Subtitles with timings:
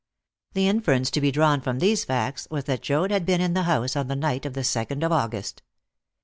[0.53, 3.61] The inference to be drawn from these facts was that Joad had been in the
[3.69, 5.61] house on the night of the second of August.